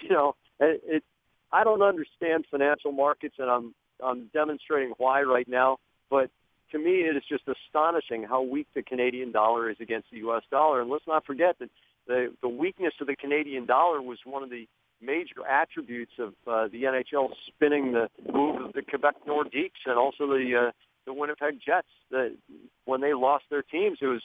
you 0.00 0.08
know, 0.08 0.34
it, 0.58 0.82
it. 0.84 1.04
I 1.52 1.64
don't 1.64 1.82
understand 1.82 2.44
financial 2.50 2.90
markets, 2.90 3.36
and 3.38 3.48
I'm 3.48 3.74
I'm 4.02 4.30
demonstrating 4.32 4.94
why 4.98 5.22
right 5.22 5.48
now. 5.48 5.78
But 6.10 6.30
to 6.72 6.78
me, 6.78 7.02
it 7.02 7.16
is 7.16 7.22
just 7.28 7.44
astonishing 7.48 8.24
how 8.24 8.42
weak 8.42 8.66
the 8.74 8.82
Canadian 8.82 9.32
dollar 9.32 9.70
is 9.70 9.76
against 9.80 10.10
the 10.10 10.18
U.S. 10.18 10.42
dollar. 10.50 10.80
And 10.80 10.90
let's 10.90 11.06
not 11.06 11.24
forget 11.24 11.58
that 11.60 11.70
the, 12.06 12.32
the 12.42 12.48
weakness 12.48 12.94
of 13.00 13.06
the 13.06 13.16
Canadian 13.16 13.66
dollar 13.66 14.00
was 14.02 14.18
one 14.24 14.42
of 14.42 14.50
the 14.50 14.66
major 15.00 15.46
attributes 15.48 16.12
of 16.18 16.34
uh, 16.46 16.68
the 16.68 16.82
NHL 16.84 17.30
spinning 17.46 17.92
the 17.92 18.08
move 18.32 18.60
of 18.62 18.72
the 18.72 18.82
Quebec 18.82 19.14
Nordiques 19.26 19.86
and 19.86 19.96
also 19.96 20.26
the 20.26 20.68
uh, 20.68 20.72
the 21.06 21.14
Winnipeg 21.14 21.58
Jets. 21.64 21.88
The, 22.10 22.36
when 22.84 23.00
they 23.00 23.14
lost 23.14 23.44
their 23.50 23.62
teams, 23.62 23.98
it 24.00 24.06
was 24.06 24.22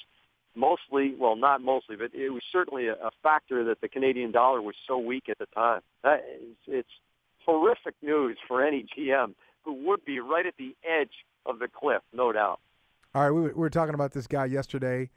mostly, 0.55 1.15
well, 1.17 1.35
not 1.35 1.61
mostly, 1.61 1.95
but 1.95 2.13
it 2.13 2.29
was 2.29 2.43
certainly 2.51 2.87
a, 2.87 2.93
a 2.93 3.11
factor 3.21 3.63
that 3.65 3.81
the 3.81 3.87
Canadian 3.87 4.31
dollar 4.31 4.61
was 4.61 4.75
so 4.87 4.97
weak 4.97 5.29
at 5.29 5.37
the 5.37 5.45
time. 5.47 5.81
That 6.03 6.23
is, 6.41 6.55
it's 6.67 6.89
horrific 7.45 7.95
news 8.01 8.37
for 8.47 8.65
any 8.65 8.85
GM 8.97 9.33
who 9.63 9.87
would 9.87 10.03
be 10.05 10.19
right 10.19 10.45
at 10.45 10.55
the 10.57 10.75
edge 10.83 11.11
of 11.45 11.59
the 11.59 11.67
cliff, 11.67 12.01
no 12.13 12.31
doubt. 12.31 12.59
All 13.15 13.23
right, 13.23 13.31
we 13.31 13.51
were 13.53 13.69
talking 13.69 13.93
about 13.93 14.11
this 14.11 14.25
guy 14.25 14.45
yesterday, 14.45 15.09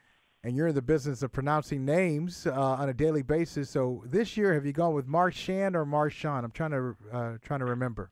and 0.45 0.55
you're 0.55 0.67
in 0.67 0.75
the 0.75 0.83
business 0.83 1.23
of 1.23 1.33
pronouncing 1.33 1.85
names 1.85 2.47
uh, 2.47 2.53
on 2.53 2.89
a 2.89 2.95
daily 2.95 3.23
basis. 3.23 3.71
So 3.71 4.03
this 4.07 4.37
year, 4.37 4.53
have 4.55 4.67
you 4.67 4.73
gone 4.73 4.93
with 4.95 5.07
Marchand 5.07 5.75
or 5.75 5.87
Marchand? 5.87 6.45
I'm 6.45 6.51
trying 6.51 6.73
to 6.73 6.97
uh, 7.13 7.33
trying 7.43 7.61
to 7.61 7.67
remember. 7.67 8.11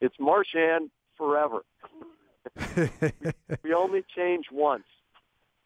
It's 0.00 0.14
Marchand 0.20 0.90
forever. 1.16 1.64
we 3.64 3.74
only 3.74 4.04
change 4.14 4.46
once. 4.52 4.84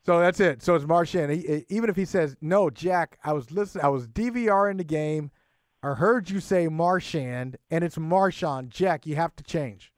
So 0.07 0.19
that's 0.19 0.41
it. 0.41 0.63
So 0.63 0.75
it's 0.75 0.87
Marchand. 0.87 1.31
He, 1.33 1.65
even 1.69 1.91
if 1.91 1.97
he 1.97 2.07
says 2.07 2.37
no, 2.41 2.71
Jack, 2.71 3.19
I 3.23 3.35
was 3.35 3.51
listening. 3.51 3.85
I 3.85 3.89
was 3.89 4.07
DVR 4.09 4.71
in 4.71 4.79
the 4.79 4.85
game. 4.85 5.31
I 5.83 5.95
heard 5.95 6.31
you 6.31 6.41
say 6.41 6.69
Marchand, 6.69 7.57
and 7.71 7.85
it's 7.85 7.99
Marchand. 7.99 8.71
Jack, 8.71 9.07
you 9.07 9.17
have 9.17 9.35
to 9.37 9.45
change. 9.45 9.93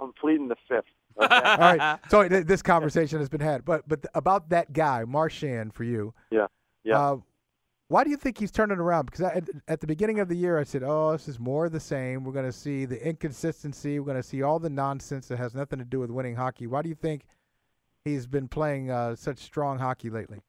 I'm 0.00 0.12
pleading 0.12 0.48
the 0.48 0.56
fifth. 0.68 0.84
Okay? 1.18 1.34
All 1.34 1.56
right. 1.56 1.98
So 2.10 2.28
this 2.28 2.60
conversation 2.60 3.20
has 3.20 3.30
been 3.30 3.40
had, 3.40 3.64
but 3.64 3.88
but 3.88 4.04
about 4.14 4.50
that 4.50 4.74
guy, 4.74 5.04
Marchand, 5.04 5.72
for 5.72 5.82
you. 5.82 6.12
Yeah. 6.30 6.48
Yeah. 6.84 7.00
Uh, 7.00 7.16
Why 7.88 8.04
do 8.04 8.10
you 8.10 8.18
think 8.18 8.36
he's 8.36 8.50
turning 8.50 8.76
around? 8.76 9.06
Because 9.06 9.22
I, 9.22 9.30
at, 9.30 9.48
at 9.66 9.80
the 9.80 9.86
beginning 9.86 10.20
of 10.20 10.28
the 10.28 10.36
year, 10.36 10.58
I 10.58 10.64
said, 10.64 10.82
"Oh, 10.82 11.12
this 11.12 11.26
is 11.26 11.40
more 11.40 11.64
of 11.66 11.72
the 11.72 11.80
same. 11.80 12.22
We're 12.22 12.34
going 12.34 12.44
to 12.44 12.52
see 12.52 12.84
the 12.84 13.02
inconsistency. 13.02 13.98
We're 13.98 14.04
going 14.04 14.18
to 14.18 14.22
see 14.22 14.42
all 14.42 14.58
the 14.58 14.68
nonsense 14.68 15.28
that 15.28 15.38
has 15.38 15.54
nothing 15.54 15.78
to 15.78 15.86
do 15.86 16.00
with 16.00 16.10
winning 16.10 16.34
hockey." 16.36 16.66
Why 16.66 16.82
do 16.82 16.90
you 16.90 16.94
think 16.94 17.22
he's 18.04 18.26
been 18.26 18.46
playing 18.46 18.90
uh, 18.90 19.16
such 19.16 19.38
strong 19.38 19.78
hockey 19.78 20.10
lately? 20.10 20.40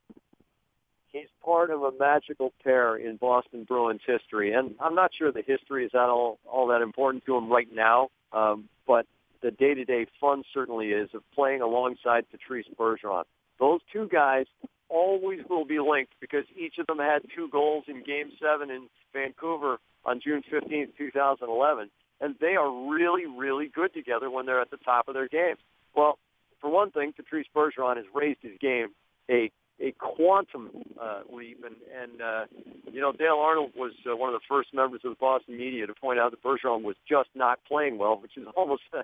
He's 1.07 1.29
part 1.43 1.71
of 1.71 1.81
a 1.81 1.91
magical 1.97 2.53
pair 2.61 2.97
in 2.97 3.15
Boston 3.15 3.63
Bruins 3.63 4.01
history, 4.05 4.51
and 4.51 4.75
I'm 4.81 4.95
not 4.95 5.11
sure 5.17 5.31
the 5.31 5.41
history 5.41 5.85
is 5.85 5.91
that 5.93 6.09
all 6.09 6.39
all 6.45 6.67
that 6.67 6.81
important 6.81 7.25
to 7.25 7.37
him 7.37 7.49
right 7.49 7.69
now. 7.73 8.09
Um, 8.33 8.67
but 8.85 9.05
the 9.41 9.51
day-to-day 9.51 10.07
fun 10.19 10.43
certainly 10.53 10.87
is 10.87 11.09
of 11.13 11.23
playing 11.33 11.61
alongside 11.61 12.25
Patrice 12.31 12.67
Bergeron. 12.77 13.23
Those 13.59 13.81
two 13.91 14.07
guys 14.07 14.45
always 14.89 15.39
will 15.49 15.65
be 15.65 15.79
linked 15.79 16.13
because 16.21 16.45
each 16.55 16.77
of 16.79 16.87
them 16.87 16.99
had 16.99 17.21
two 17.35 17.49
goals 17.49 17.85
in 17.87 18.03
Game 18.03 18.31
7 18.41 18.69
in 18.69 18.87
Vancouver 19.13 19.79
on 20.05 20.21
June 20.23 20.43
15, 20.49 20.89
2011. 20.97 21.89
And 22.19 22.35
they 22.39 22.55
are 22.55 22.89
really, 22.89 23.25
really 23.25 23.67
good 23.67 23.93
together 23.93 24.29
when 24.29 24.45
they're 24.45 24.61
at 24.61 24.71
the 24.71 24.77
top 24.77 25.07
of 25.07 25.13
their 25.13 25.27
games. 25.27 25.59
Well, 25.95 26.17
for 26.59 26.69
one 26.69 26.91
thing, 26.91 27.13
Patrice 27.13 27.47
Bergeron 27.55 27.97
has 27.97 28.05
raised 28.13 28.39
his 28.41 28.57
game 28.59 28.89
a 29.29 29.51
a 29.79 29.91
quantum 29.93 30.69
uh, 31.01 31.21
leap, 31.31 31.63
and 31.65 31.75
and 32.01 32.21
uh, 32.21 32.45
you 32.91 33.01
know 33.01 33.11
Dale 33.11 33.37
Arnold 33.39 33.71
was 33.75 33.93
uh, 34.09 34.15
one 34.15 34.33
of 34.33 34.39
the 34.39 34.45
first 34.49 34.73
members 34.73 35.01
of 35.03 35.11
the 35.11 35.17
Boston 35.19 35.57
media 35.57 35.87
to 35.87 35.93
point 35.93 36.19
out 36.19 36.31
that 36.31 36.43
Bergeron 36.43 36.83
was 36.83 36.95
just 37.07 37.29
not 37.35 37.59
playing 37.67 37.97
well, 37.97 38.19
which 38.19 38.37
is 38.37 38.45
almost, 38.57 38.83
uh, 38.93 39.03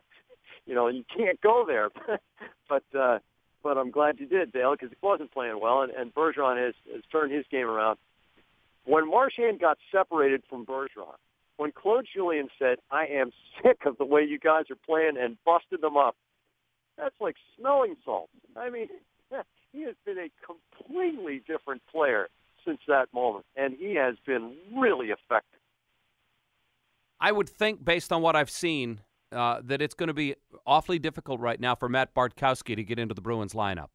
you 0.65 0.73
know, 0.73 0.87
you 0.87 1.03
can't 1.15 1.39
go 1.41 1.63
there, 1.67 1.89
but 2.69 2.83
uh, 2.97 3.19
but 3.63 3.77
I'm 3.77 3.91
glad 3.91 4.19
you 4.19 4.27
did, 4.27 4.51
Dale, 4.51 4.71
because 4.71 4.89
he 4.89 4.97
wasn't 5.01 5.31
playing 5.31 5.59
well, 5.61 5.81
and, 5.81 5.91
and 5.91 6.13
Bergeron 6.13 6.63
has, 6.63 6.75
has 6.91 7.01
turned 7.11 7.31
his 7.31 7.45
game 7.49 7.67
around. 7.67 7.97
When 8.85 9.09
Marchand 9.09 9.61
got 9.61 9.77
separated 9.91 10.43
from 10.49 10.65
Bergeron, 10.65 11.15
when 11.55 11.71
Claude 11.71 12.05
Julien 12.13 12.49
said, 12.59 12.79
I 12.91 13.05
am 13.05 13.31
sick 13.63 13.85
of 13.85 13.97
the 13.97 14.05
way 14.05 14.23
you 14.23 14.37
guys 14.37 14.65
are 14.69 14.77
playing 14.85 15.15
and 15.17 15.37
busted 15.45 15.81
them 15.81 15.95
up, 15.95 16.15
that's 16.97 17.15
like 17.21 17.35
smelling 17.57 17.95
salts. 18.03 18.31
I 18.57 18.69
mean, 18.69 18.89
he 19.73 19.81
has 19.83 19.95
been 20.05 20.17
a 20.17 20.29
completely 20.45 21.41
different 21.47 21.81
player 21.91 22.29
since 22.65 22.79
that 22.87 23.07
moment, 23.13 23.45
and 23.57 23.75
he 23.77 23.95
has 23.95 24.15
been 24.25 24.55
really 24.77 25.07
effective. 25.07 25.59
I 27.19 27.31
would 27.31 27.49
think, 27.49 27.83
based 27.83 28.13
on 28.13 28.21
what 28.21 28.35
I've 28.35 28.49
seen, 28.49 29.01
uh, 29.31 29.61
that 29.63 29.81
it's 29.81 29.95
going 29.95 30.07
to 30.07 30.13
be 30.13 30.35
awfully 30.65 30.99
difficult 30.99 31.39
right 31.39 31.59
now 31.59 31.75
for 31.75 31.89
Matt 31.89 32.13
Bartkowski 32.13 32.75
to 32.75 32.83
get 32.83 32.99
into 32.99 33.13
the 33.13 33.21
Bruins 33.21 33.53
lineup. 33.53 33.87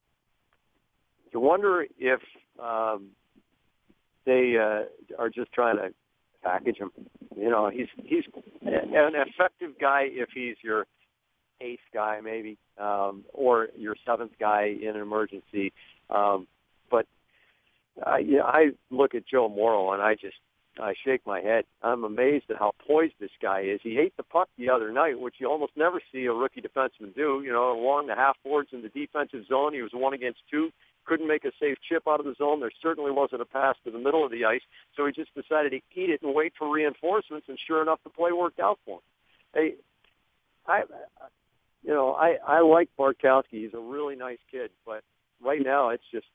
You 1.33 1.41
wonder 1.41 1.87
if 1.99 2.21
um, 2.63 3.11
they 4.25 4.57
uh, 4.57 4.85
are 5.19 5.31
just 5.31 5.53
trying 5.53 5.77
to 5.77 5.95
package 6.43 6.79
him. 6.79 6.91
You 7.37 7.51
know, 7.51 7.71
he's 7.71 7.87
he's 7.97 8.25
an 8.63 9.15
effective 9.15 9.79
guy 9.81 10.09
if 10.11 10.31
he's 10.35 10.57
your 10.63 10.87
eighth 11.61 11.83
guy, 11.93 12.21
maybe, 12.23 12.59
um, 12.79 13.25
or 13.33 13.69
your 13.77 13.97
seventh 14.07 14.33
guy 14.39 14.77
in 14.81 14.91
an 14.91 15.03
emergency. 15.03 15.73
Um, 16.11 16.47
but 16.91 17.07
I, 18.05 18.19
you 18.19 18.39
know, 18.39 18.45
I 18.45 18.71
look 18.91 19.15
at 19.15 19.27
Joe 19.27 19.49
Morrow 19.49 19.93
and 19.93 20.03
I 20.03 20.15
just 20.15 20.37
I 20.81 20.95
shake 21.05 21.27
my 21.27 21.41
head. 21.41 21.65
I'm 21.83 22.05
amazed 22.05 22.45
at 22.51 22.57
how 22.57 22.73
poised 22.87 23.15
this 23.19 23.31
guy 23.43 23.63
is. 23.63 23.81
He 23.83 23.99
ate 23.99 24.17
the 24.17 24.23
puck 24.23 24.49
the 24.57 24.71
other 24.71 24.93
night, 24.93 25.19
which 25.19 25.37
you 25.39 25.49
almost 25.51 25.73
never 25.77 26.01
see 26.13 26.27
a 26.27 26.33
rookie 26.33 26.63
defenseman 26.63 27.15
do. 27.15 27.43
You 27.45 27.53
know, 27.53 27.73
along 27.73 28.07
the 28.07 28.15
half 28.15 28.37
boards 28.45 28.71
in 28.73 28.83
the 28.83 28.89
defensive 28.89 29.47
zone, 29.49 29.75
he 29.75 29.83
was 29.83 29.91
one 29.93 30.15
against 30.15 30.41
two. 30.51 30.71
Couldn't 31.05 31.27
make 31.27 31.45
a 31.45 31.53
safe 31.59 31.79
chip 31.89 32.03
out 32.07 32.21
of 32.21 32.27
the 32.27 32.35
zone. 32.35 32.61
There 32.61 32.71
certainly 32.83 33.11
wasn't 33.11 33.43
a 33.43 33.47
pass 33.47 33.77
to 33.85 33.91
the 33.91 33.99
middle 33.99 34.25
of 34.25 34.31
the 34.31 34.45
ice, 34.45 34.61
so 34.97 35.07
he 35.07 35.13
just 35.13 35.35
decided 35.35 35.71
to 35.71 35.77
eat 36.01 36.11
it 36.11 36.23
and 36.23 36.35
wait 36.35 36.53
for 36.59 36.71
reinforcements. 36.73 37.49
And 37.49 37.59
sure 37.67 37.83
enough, 37.83 38.01
the 38.05 38.11
play 38.11 38.31
worked 38.31 38.61
out 38.61 38.79
for 38.85 38.97
him. 38.97 39.03
Hey, 39.55 39.75
I, 40.67 40.83
you 41.89 41.95
know, 41.95 42.13
I 42.13 42.37
I 42.47 42.61
like 42.61 42.91
Bartkowski. 42.99 43.45
He's 43.63 43.73
a 43.73 43.81
really 43.81 44.15
nice 44.15 44.39
kid, 44.51 44.71
but 44.85 45.03
right 45.43 45.63
now 45.65 45.89
it's 45.89 46.05
just 46.13 46.27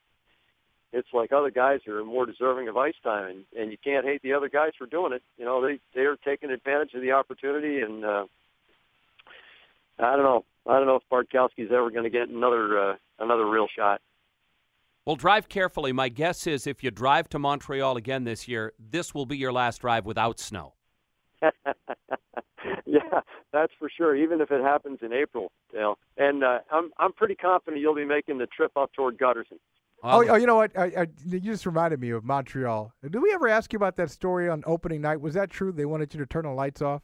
it's 0.92 1.08
like 1.14 1.32
other 1.32 1.52
guys 1.52 1.82
are 1.88 2.04
more 2.04 2.26
deserving 2.26 2.70
of 2.70 2.76
ice 2.76 2.96
time, 3.04 3.28
and, 3.28 3.46
and 3.56 3.72
you 3.72 3.78
can't 3.78 4.04
hate 4.04 4.24
the 4.24 4.34
other 4.34 4.50
guys 4.50 4.72
for 4.76 4.88
doing 4.88 5.14
it. 5.14 5.22
You 5.38 5.46
know, 5.46 5.62
they 5.62 5.80
they 5.94 6.02
are 6.02 6.16
taking 6.16 6.50
advantage 6.50 6.96
of 6.96 7.02
the 7.02 7.12
opportunity, 7.12 7.82
and 7.82 8.04
uh, 8.04 8.26
I 10.00 10.16
don't 10.16 10.24
know. 10.26 10.44
I 10.66 10.80
don't 10.80 10.88
know 10.88 10.96
if 10.96 11.04
Bartkowski's 11.12 11.72
ever 11.72 11.92
going 11.92 12.06
to 12.06 12.10
get 12.10 12.30
another 12.30 12.92
uh, 12.92 12.96
another 13.20 13.48
real 13.48 13.68
shot. 13.78 14.02
Well, 15.06 15.18
drive 15.18 15.50
carefully. 15.50 15.92
My 15.92 16.10
guess 16.10 16.48
is 16.48 16.66
if 16.66 16.84
you 16.84 16.90
drive 16.90 17.30
to 17.30 17.38
Montreal 17.38 17.96
again 17.96 18.24
this 18.24 18.48
year, 18.48 18.74
this 18.80 19.14
will 19.14 19.28
be 19.28 19.38
your 19.38 19.54
last 19.54 19.82
drive 19.82 20.08
without 20.08 20.40
snow. 20.40 20.74
yeah, 22.86 23.22
that's 23.52 23.74
for 23.78 23.90
sure. 23.96 24.16
Even 24.16 24.42
if 24.42 24.52
it 24.52 24.62
happens 24.62 25.00
in 25.02 25.14
April, 25.14 25.52
Dale. 25.72 25.98
And 26.18 26.44
uh, 26.44 26.60
I'm 26.72 26.92
I'm 26.98 27.14
pretty 27.14 27.36
confident 27.36 27.82
you'll 27.82 27.96
be 27.96 28.06
making 28.06 28.38
the 28.38 28.48
trip 28.48 28.72
up 28.78 28.92
toward 28.94 29.18
Gutterson. 29.18 29.60
Oh, 30.06 30.28
oh, 30.28 30.36
you 30.36 30.46
know 30.46 30.56
what? 30.56 30.78
I, 30.78 30.84
I, 30.86 31.08
you 31.26 31.40
just 31.40 31.66
reminded 31.66 32.02
me 32.02 32.10
of 32.10 32.26
Montreal. 32.26 32.92
Did 33.10 33.22
we 33.22 33.32
ever 33.34 33.48
ask 33.48 33.72
you 33.72 33.78
about 33.78 33.96
that 33.96 34.12
story 34.12 34.50
on 34.50 34.62
opening 34.68 35.00
night? 35.00 35.22
Was 35.22 35.34
that 35.36 35.50
true? 35.50 35.72
They 35.72 35.86
wanted 35.86 36.14
you 36.14 36.20
to 36.20 36.26
turn 36.26 36.44
the 36.44 36.52
lights 36.52 36.82
off, 36.82 37.02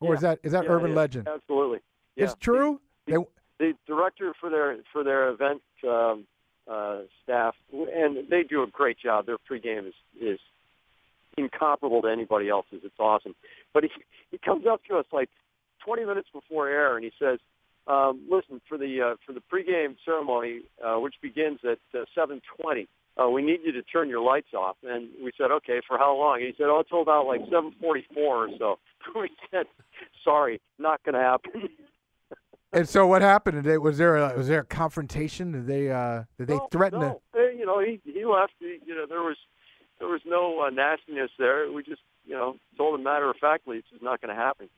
or 0.00 0.10
yeah. 0.10 0.14
is 0.14 0.20
that 0.20 0.38
is 0.44 0.52
that 0.52 0.64
yeah, 0.64 0.70
urban 0.70 0.90
yeah, 0.90 0.96
legend? 0.96 1.28
Absolutely. 1.28 1.78
Yeah. 2.14 2.24
It's 2.24 2.34
true. 2.38 2.80
The, 3.06 3.12
the, 3.12 3.24
the, 3.58 3.72
director 3.88 4.34
for 4.40 4.50
their 4.50 4.76
for 4.92 5.02
their 5.02 5.30
event 5.30 5.62
um, 5.82 6.26
uh, 6.70 6.98
staff, 7.24 7.56
and 7.72 8.28
they 8.30 8.44
do 8.44 8.62
a 8.62 8.68
great 8.68 8.98
job. 9.00 9.26
Their 9.26 9.38
pregame 9.38 9.88
is 9.88 9.94
is 10.20 10.38
incomparable 11.38 12.02
to 12.02 12.08
anybody 12.08 12.48
else's. 12.48 12.80
It's 12.84 12.98
awesome. 12.98 13.34
But 13.72 13.84
he 13.84 13.90
he 14.30 14.38
comes 14.38 14.66
up 14.66 14.82
to 14.88 14.96
us 14.96 15.06
like 15.12 15.30
20 15.84 16.04
minutes 16.04 16.28
before 16.32 16.68
air, 16.68 16.96
and 16.96 17.04
he 17.04 17.12
says, 17.18 17.38
um, 17.86 18.26
"Listen, 18.30 18.60
for 18.68 18.76
the 18.76 19.00
uh, 19.00 19.16
for 19.24 19.32
the 19.32 19.42
pregame 19.52 19.96
ceremony, 20.04 20.62
uh, 20.84 20.96
which 20.98 21.14
begins 21.22 21.60
at 21.64 21.78
uh, 21.94 22.04
7:20, 22.16 22.86
uh, 23.16 23.28
we 23.30 23.42
need 23.42 23.60
you 23.64 23.72
to 23.72 23.82
turn 23.82 24.08
your 24.08 24.20
lights 24.20 24.52
off." 24.54 24.76
And 24.82 25.08
we 25.22 25.32
said, 25.38 25.50
"Okay, 25.50 25.80
for 25.86 25.98
how 25.98 26.16
long?" 26.16 26.40
he 26.40 26.52
said, 26.56 26.66
"Oh, 26.66 26.80
it's 26.80 26.90
about 26.92 27.26
like 27.26 27.40
7:44 27.46 28.16
or 28.16 28.48
so." 28.58 28.78
we 29.18 29.30
said, 29.50 29.66
"Sorry, 30.24 30.60
not 30.78 31.02
going 31.04 31.14
to 31.14 31.20
happen." 31.20 31.68
and 32.72 32.88
so, 32.88 33.06
what 33.06 33.22
happened? 33.22 33.64
They, 33.64 33.78
was 33.78 33.98
there 33.98 34.16
a, 34.16 34.36
was 34.36 34.48
there 34.48 34.60
a 34.60 34.66
confrontation? 34.66 35.52
Did 35.52 35.66
they 35.66 35.90
uh, 35.90 36.24
did 36.36 36.48
they 36.48 36.56
no, 36.56 36.68
threaten? 36.70 37.00
No. 37.00 37.22
To... 37.34 37.40
You 37.56 37.64
know, 37.64 37.80
he 37.80 38.00
he 38.04 38.24
left. 38.24 38.52
You 38.60 38.94
know, 38.94 39.06
there 39.08 39.22
was 39.22 39.36
there 39.98 40.08
was 40.08 40.20
no 40.24 40.60
uh, 40.60 40.70
nastiness 40.70 41.30
there. 41.38 41.70
We 41.70 41.82
just 41.82 42.02
you 42.24 42.34
know 42.34 42.56
told 42.76 42.98
him 42.98 43.04
matter 43.04 43.30
of 43.30 43.36
factly, 43.36 43.78
it's 43.78 43.88
just 43.90 44.02
not 44.02 44.20
going 44.20 44.34
to 44.34 44.40
happen. 44.40 44.68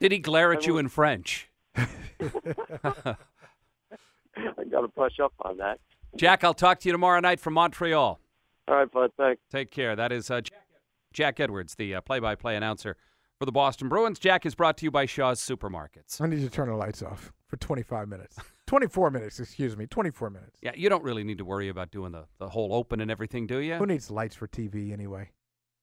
Did 0.00 0.12
he 0.12 0.18
glare 0.18 0.52
at 0.52 0.66
you 0.66 0.78
in 0.78 0.88
French? 0.88 1.48
I 1.76 1.84
got 4.70 4.82
to 4.82 4.88
brush 4.88 5.18
up 5.22 5.32
on 5.40 5.58
that. 5.58 5.80
Jack, 6.16 6.44
I'll 6.44 6.54
talk 6.54 6.80
to 6.80 6.88
you 6.88 6.92
tomorrow 6.92 7.20
night 7.20 7.40
from 7.40 7.54
Montreal. 7.54 8.20
All 8.68 8.74
right, 8.74 8.90
bud. 8.90 9.12
Thanks. 9.16 9.40
Take 9.50 9.70
care. 9.70 9.94
That 9.94 10.12
is 10.12 10.30
uh, 10.30 10.40
Jack 11.12 11.40
Edwards, 11.40 11.74
the 11.74 11.94
uh, 11.94 12.00
play-by-play 12.00 12.56
announcer 12.56 12.96
for 13.38 13.44
the 13.46 13.52
Boston 13.52 13.88
Bruins. 13.88 14.18
Jack 14.18 14.46
is 14.46 14.54
brought 14.54 14.76
to 14.78 14.84
you 14.84 14.90
by 14.90 15.06
Shaw's 15.06 15.40
Supermarkets. 15.40 16.20
I 16.20 16.26
need 16.26 16.40
you 16.40 16.48
to 16.48 16.54
turn 16.54 16.68
the 16.68 16.74
lights 16.74 17.02
off 17.02 17.32
for 17.48 17.56
25 17.56 18.08
minutes. 18.08 18.36
24 18.66 19.10
minutes, 19.10 19.40
excuse 19.40 19.76
me. 19.76 19.86
24 19.86 20.30
minutes. 20.30 20.58
Yeah, 20.62 20.72
you 20.74 20.88
don't 20.88 21.04
really 21.04 21.24
need 21.24 21.38
to 21.38 21.44
worry 21.44 21.68
about 21.68 21.90
doing 21.90 22.12
the, 22.12 22.24
the 22.38 22.48
whole 22.48 22.74
open 22.74 23.00
and 23.00 23.10
everything, 23.10 23.46
do 23.46 23.58
you? 23.58 23.76
Who 23.76 23.86
needs 23.86 24.10
lights 24.10 24.34
for 24.34 24.48
TV 24.48 24.92
anyway? 24.92 25.30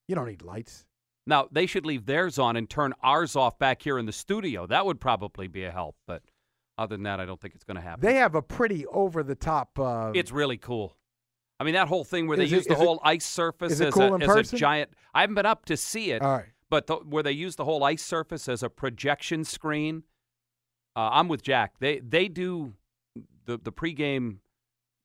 You 0.08 0.14
don't 0.14 0.26
need 0.26 0.42
lights. 0.42 0.84
Now, 1.26 1.48
they 1.50 1.64
should 1.66 1.86
leave 1.86 2.04
theirs 2.04 2.38
on 2.38 2.56
and 2.56 2.68
turn 2.68 2.92
ours 3.02 3.34
off 3.34 3.58
back 3.58 3.82
here 3.82 3.98
in 3.98 4.04
the 4.04 4.12
studio. 4.12 4.66
That 4.66 4.84
would 4.84 5.00
probably 5.00 5.48
be 5.48 5.64
a 5.64 5.70
help, 5.70 5.96
but 6.06 6.22
other 6.76 6.96
than 6.96 7.04
that, 7.04 7.20
I 7.20 7.24
don't 7.24 7.40
think 7.40 7.54
it's 7.54 7.64
going 7.64 7.76
to 7.76 7.80
happen. 7.80 8.04
They 8.06 8.16
have 8.16 8.34
a 8.34 8.42
pretty 8.42 8.84
over 8.86 9.22
the 9.22 9.34
top. 9.34 9.78
Uh, 9.78 10.12
it's 10.14 10.30
really 10.32 10.58
cool. 10.58 10.96
I 11.58 11.64
mean, 11.64 11.74
that 11.74 11.88
whole 11.88 12.04
thing 12.04 12.26
where 12.26 12.36
they 12.36 12.44
use 12.44 12.66
it- 12.66 12.68
the 12.68 12.74
is 12.74 12.80
it- 12.80 12.84
whole 12.84 13.00
ice 13.02 13.24
surface 13.24 13.80
as, 13.80 13.94
cool 13.94 14.14
a, 14.14 14.38
as 14.38 14.52
a 14.52 14.56
giant. 14.56 14.90
I 15.14 15.22
haven't 15.22 15.36
been 15.36 15.46
up 15.46 15.64
to 15.66 15.76
see 15.78 16.10
it, 16.10 16.20
all 16.20 16.36
right. 16.36 16.46
but 16.68 16.86
the, 16.88 16.96
where 16.96 17.22
they 17.22 17.32
use 17.32 17.56
the 17.56 17.64
whole 17.64 17.82
ice 17.84 18.02
surface 18.02 18.48
as 18.48 18.62
a 18.62 18.68
projection 18.68 19.44
screen. 19.44 20.02
Uh, 20.96 21.10
I'm 21.12 21.28
with 21.28 21.42
Jack. 21.42 21.74
They 21.80 21.98
they 22.00 22.28
do 22.28 22.74
the 23.46 23.58
the 23.58 23.72
pregame 23.72 24.38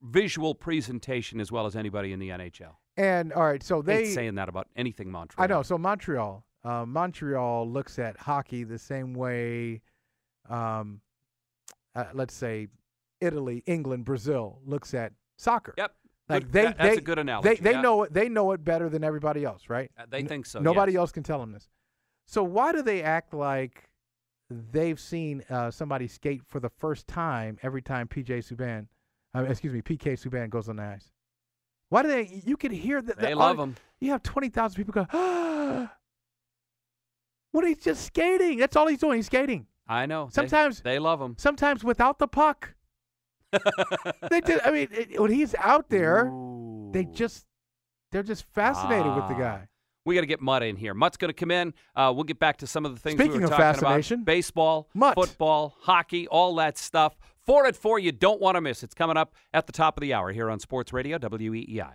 visual 0.01 0.55
presentation 0.55 1.39
as 1.39 1.51
well 1.51 1.65
as 1.65 1.75
anybody 1.75 2.13
in 2.13 2.19
the 2.19 2.29
NHL. 2.29 2.75
And 2.97 3.31
all 3.33 3.43
right, 3.43 3.63
so 3.63 3.81
they. 3.81 4.05
saying 4.05 4.35
that 4.35 4.49
about 4.49 4.67
anything 4.75 5.09
Montreal. 5.11 5.43
I 5.43 5.47
know. 5.47 5.61
So 5.63 5.77
Montreal, 5.77 6.43
uh, 6.63 6.85
Montreal 6.85 7.69
looks 7.69 7.97
at 7.97 8.17
hockey 8.17 8.63
the 8.63 8.77
same 8.79 9.13
way. 9.13 9.81
Um, 10.49 11.01
uh, 11.95 12.05
let's 12.13 12.33
say 12.33 12.67
Italy, 13.21 13.63
England, 13.65 14.05
Brazil 14.05 14.59
looks 14.65 14.93
at 14.93 15.13
soccer. 15.37 15.73
Yep. 15.77 15.93
Like 16.27 16.43
Good- 16.43 16.51
they, 16.51 16.63
that- 16.63 16.77
that's 16.77 16.95
they, 16.95 16.97
a 16.97 17.01
good 17.01 17.19
analogy. 17.19 17.49
They 17.49 17.55
they 17.55 17.71
yeah. 17.71 17.81
know 17.81 18.03
it. 18.03 18.13
They 18.13 18.29
know 18.29 18.51
it 18.51 18.63
better 18.63 18.89
than 18.89 19.03
everybody 19.03 19.43
else, 19.45 19.69
right? 19.69 19.89
Uh, 19.97 20.05
They 20.09 20.23
think 20.23 20.45
so. 20.45 20.59
Nobody 20.59 20.93
yes. 20.93 20.99
else 20.99 21.11
can 21.11 21.23
tell 21.23 21.39
them 21.39 21.51
this. 21.51 21.67
So 22.25 22.43
why 22.43 22.71
do 22.71 22.83
they 22.83 23.01
act 23.01 23.33
like 23.33 23.88
they've 24.49 24.99
seen 24.99 25.43
uh, 25.49 25.71
somebody 25.71 26.07
skate 26.07 26.41
for 26.47 26.59
the 26.59 26.69
first 26.69 27.07
time 27.07 27.57
every 27.63 27.81
time 27.81 28.07
PJ 28.07 28.29
Subban, 28.51 28.87
uh, 29.35 29.43
excuse 29.43 29.73
me, 29.73 29.81
PK 29.81 30.13
Subban 30.13 30.49
goes 30.49 30.69
on 30.69 30.77
the 30.77 30.83
ice? 30.83 31.11
Why 31.89 32.01
do 32.03 32.07
they? 32.07 32.41
You 32.45 32.55
can 32.57 32.71
hear 32.71 33.01
that. 33.01 33.19
They 33.19 33.33
love 33.33 33.57
him. 33.59 33.75
You 33.99 34.11
have 34.11 34.21
twenty 34.23 34.49
thousand 34.49 34.77
people 34.77 34.93
go. 34.93 35.07
Ah, 35.11 35.91
what? 37.51 37.65
He's 37.67 37.79
just 37.79 38.05
skating. 38.05 38.57
That's 38.59 38.75
all 38.75 38.87
he's 38.87 38.99
doing. 38.99 39.17
He's 39.17 39.25
skating. 39.25 39.65
I 39.87 40.05
know. 40.05 40.29
Sometimes- 40.31 40.81
they, 40.81 40.99
love 40.99 41.19
him. 41.19 41.35
Sometimes 41.39 41.83
without 41.83 42.19
the 42.19 42.27
puck. 42.27 42.75
they 44.29 44.39
did. 44.41 44.61
I 44.63 44.69
mean, 44.69 44.87
it, 44.91 45.19
when 45.19 45.31
he's 45.31 45.55
out 45.55 45.89
there, 45.89 46.31
they 46.91 47.05
just 47.05 47.47
they're 48.11 48.21
just 48.21 48.43
fascinated 48.53 49.07
with 49.15 49.27
the 49.27 49.33
Ah. 49.33 49.39
guy. 49.39 49.67
We 50.05 50.15
got 50.15 50.21
to 50.21 50.27
get 50.27 50.41
Mutt 50.41 50.63
in 50.63 50.75
here. 50.75 50.93
Mutt's 50.93 51.17
going 51.17 51.29
to 51.29 51.33
come 51.33 51.51
in. 51.51 51.73
Uh, 51.95 52.11
we'll 52.15 52.23
get 52.23 52.39
back 52.39 52.57
to 52.57 52.67
some 52.67 52.85
of 52.85 52.93
the 52.93 52.99
things 52.99 53.17
we 53.19 53.25
Speaking 53.25 53.41
were 53.41 53.45
of 53.45 53.51
talking 53.51 53.65
fascination, 53.65 54.15
about: 54.15 54.25
baseball, 54.25 54.89
Mutt. 54.93 55.15
football, 55.15 55.75
hockey, 55.81 56.27
all 56.27 56.55
that 56.55 56.77
stuff. 56.77 57.17
Four 57.45 57.65
at 57.65 57.75
four, 57.75 57.99
you 57.99 58.11
don't 58.11 58.39
want 58.39 58.55
to 58.55 58.61
miss. 58.61 58.83
It's 58.83 58.93
coming 58.93 59.17
up 59.17 59.33
at 59.53 59.65
the 59.67 59.73
top 59.73 59.97
of 59.97 60.01
the 60.01 60.13
hour 60.13 60.31
here 60.31 60.49
on 60.49 60.59
Sports 60.59 60.93
Radio 60.93 61.17
E 61.17 61.19
WEEI. 61.19 61.93